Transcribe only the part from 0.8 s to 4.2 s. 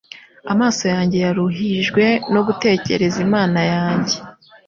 yanjye yaruhijwe no gutegereza Imana yanjye